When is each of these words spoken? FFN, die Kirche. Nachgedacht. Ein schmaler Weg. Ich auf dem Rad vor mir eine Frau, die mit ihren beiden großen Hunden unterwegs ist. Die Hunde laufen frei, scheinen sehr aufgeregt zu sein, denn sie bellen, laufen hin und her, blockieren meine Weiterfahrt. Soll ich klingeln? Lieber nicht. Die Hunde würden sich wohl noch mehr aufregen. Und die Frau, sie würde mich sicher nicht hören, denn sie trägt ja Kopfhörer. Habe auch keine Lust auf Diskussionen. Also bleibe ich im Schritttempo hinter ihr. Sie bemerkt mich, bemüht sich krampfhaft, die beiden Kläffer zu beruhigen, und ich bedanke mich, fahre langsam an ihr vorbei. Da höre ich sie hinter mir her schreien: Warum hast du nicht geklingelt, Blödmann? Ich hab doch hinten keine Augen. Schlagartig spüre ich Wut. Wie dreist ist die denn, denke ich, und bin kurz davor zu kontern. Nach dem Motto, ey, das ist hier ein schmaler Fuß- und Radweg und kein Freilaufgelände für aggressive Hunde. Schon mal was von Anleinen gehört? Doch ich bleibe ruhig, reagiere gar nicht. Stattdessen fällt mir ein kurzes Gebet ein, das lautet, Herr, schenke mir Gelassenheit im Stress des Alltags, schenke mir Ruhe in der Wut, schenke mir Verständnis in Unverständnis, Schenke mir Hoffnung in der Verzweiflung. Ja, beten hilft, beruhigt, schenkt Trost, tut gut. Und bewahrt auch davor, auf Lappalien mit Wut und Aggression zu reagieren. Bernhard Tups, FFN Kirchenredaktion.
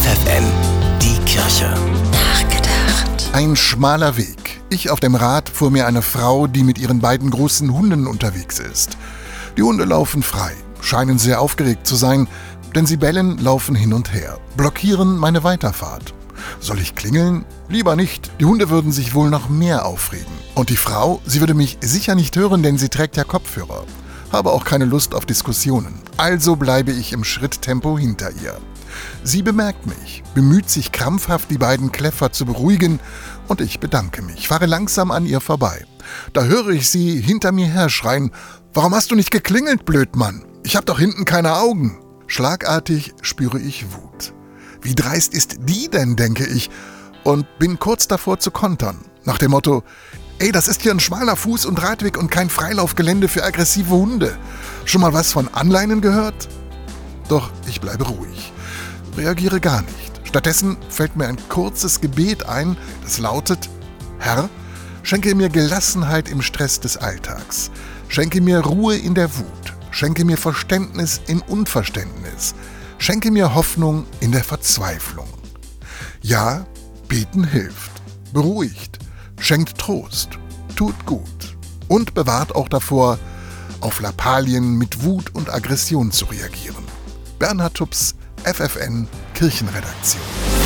FFN, 0.00 0.44
die 1.02 1.18
Kirche. 1.26 1.74
Nachgedacht. 2.10 3.30
Ein 3.34 3.54
schmaler 3.54 4.16
Weg. 4.16 4.62
Ich 4.70 4.88
auf 4.88 4.98
dem 4.98 5.14
Rad 5.14 5.50
vor 5.50 5.70
mir 5.70 5.86
eine 5.86 6.00
Frau, 6.00 6.46
die 6.46 6.62
mit 6.62 6.78
ihren 6.78 7.00
beiden 7.00 7.30
großen 7.30 7.70
Hunden 7.70 8.06
unterwegs 8.06 8.60
ist. 8.60 8.96
Die 9.58 9.62
Hunde 9.62 9.84
laufen 9.84 10.22
frei, 10.22 10.52
scheinen 10.80 11.18
sehr 11.18 11.38
aufgeregt 11.42 11.86
zu 11.86 11.96
sein, 11.96 12.28
denn 12.74 12.86
sie 12.86 12.96
bellen, 12.96 13.36
laufen 13.36 13.74
hin 13.74 13.92
und 13.92 14.14
her, 14.14 14.38
blockieren 14.56 15.18
meine 15.18 15.44
Weiterfahrt. 15.44 16.14
Soll 16.60 16.78
ich 16.78 16.94
klingeln? 16.94 17.44
Lieber 17.68 17.94
nicht. 17.94 18.30
Die 18.40 18.46
Hunde 18.46 18.70
würden 18.70 18.92
sich 18.92 19.14
wohl 19.14 19.28
noch 19.28 19.50
mehr 19.50 19.84
aufregen. 19.84 20.32
Und 20.54 20.70
die 20.70 20.76
Frau, 20.76 21.20
sie 21.26 21.40
würde 21.40 21.54
mich 21.54 21.76
sicher 21.82 22.14
nicht 22.14 22.34
hören, 22.36 22.62
denn 22.62 22.78
sie 22.78 22.88
trägt 22.88 23.18
ja 23.18 23.24
Kopfhörer. 23.24 23.84
Habe 24.32 24.52
auch 24.52 24.64
keine 24.64 24.86
Lust 24.86 25.14
auf 25.14 25.26
Diskussionen. 25.26 26.00
Also 26.16 26.56
bleibe 26.56 26.90
ich 26.90 27.12
im 27.12 27.22
Schritttempo 27.22 27.98
hinter 27.98 28.30
ihr. 28.42 28.56
Sie 29.22 29.42
bemerkt 29.42 29.86
mich, 29.86 30.22
bemüht 30.34 30.68
sich 30.70 30.92
krampfhaft, 30.92 31.50
die 31.50 31.58
beiden 31.58 31.92
Kläffer 31.92 32.32
zu 32.32 32.44
beruhigen, 32.46 33.00
und 33.48 33.60
ich 33.60 33.80
bedanke 33.80 34.22
mich, 34.22 34.48
fahre 34.48 34.66
langsam 34.66 35.10
an 35.10 35.26
ihr 35.26 35.40
vorbei. 35.40 35.84
Da 36.32 36.44
höre 36.44 36.68
ich 36.68 36.88
sie 36.88 37.20
hinter 37.20 37.52
mir 37.52 37.66
her 37.66 37.88
schreien: 37.88 38.30
Warum 38.72 38.94
hast 38.94 39.10
du 39.10 39.16
nicht 39.16 39.30
geklingelt, 39.30 39.84
Blödmann? 39.84 40.44
Ich 40.62 40.76
hab 40.76 40.86
doch 40.86 40.98
hinten 40.98 41.24
keine 41.24 41.56
Augen. 41.56 41.98
Schlagartig 42.26 43.12
spüre 43.22 43.58
ich 43.58 43.86
Wut. 43.92 44.34
Wie 44.82 44.94
dreist 44.94 45.34
ist 45.34 45.56
die 45.68 45.88
denn, 45.88 46.16
denke 46.16 46.46
ich, 46.46 46.70
und 47.24 47.46
bin 47.58 47.78
kurz 47.78 48.08
davor 48.08 48.38
zu 48.38 48.50
kontern. 48.50 48.98
Nach 49.24 49.38
dem 49.38 49.50
Motto, 49.50 49.82
ey, 50.38 50.52
das 50.52 50.68
ist 50.68 50.82
hier 50.82 50.92
ein 50.92 51.00
schmaler 51.00 51.34
Fuß- 51.34 51.66
und 51.66 51.82
Radweg 51.82 52.16
und 52.16 52.30
kein 52.30 52.48
Freilaufgelände 52.48 53.28
für 53.28 53.44
aggressive 53.44 53.90
Hunde. 53.90 54.38
Schon 54.84 55.00
mal 55.00 55.12
was 55.12 55.32
von 55.32 55.48
Anleinen 55.48 56.00
gehört? 56.00 56.48
Doch 57.28 57.50
ich 57.68 57.80
bleibe 57.80 58.04
ruhig, 58.04 58.52
reagiere 59.20 59.60
gar 59.60 59.82
nicht. 59.82 60.20
Stattdessen 60.24 60.76
fällt 60.88 61.14
mir 61.14 61.28
ein 61.28 61.38
kurzes 61.48 62.00
Gebet 62.00 62.46
ein, 62.46 62.76
das 63.04 63.18
lautet, 63.18 63.68
Herr, 64.18 64.48
schenke 65.02 65.34
mir 65.34 65.48
Gelassenheit 65.48 66.28
im 66.28 66.42
Stress 66.42 66.80
des 66.80 66.96
Alltags, 66.96 67.70
schenke 68.08 68.40
mir 68.40 68.60
Ruhe 68.60 68.96
in 68.96 69.14
der 69.14 69.36
Wut, 69.36 69.74
schenke 69.90 70.24
mir 70.24 70.36
Verständnis 70.36 71.20
in 71.26 71.40
Unverständnis, 71.40 72.54
Schenke 73.02 73.30
mir 73.30 73.54
Hoffnung 73.54 74.04
in 74.20 74.30
der 74.30 74.44
Verzweiflung. 74.44 75.26
Ja, 76.20 76.66
beten 77.08 77.44
hilft, 77.44 77.90
beruhigt, 78.34 78.98
schenkt 79.38 79.78
Trost, 79.78 80.28
tut 80.76 81.06
gut. 81.06 81.56
Und 81.88 82.12
bewahrt 82.12 82.54
auch 82.54 82.68
davor, 82.68 83.18
auf 83.80 84.00
Lappalien 84.00 84.76
mit 84.76 85.02
Wut 85.02 85.34
und 85.34 85.48
Aggression 85.48 86.12
zu 86.12 86.26
reagieren. 86.26 86.84
Bernhard 87.38 87.72
Tups, 87.72 88.16
FFN 88.44 89.06
Kirchenredaktion. 89.34 90.59